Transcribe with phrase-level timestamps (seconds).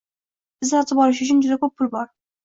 [0.63, 2.09] -Bizda sotib olish uchun juda ko'p pul bor